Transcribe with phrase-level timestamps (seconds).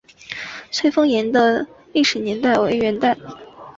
[0.71, 3.15] 翠峰岩的历史年代为元代。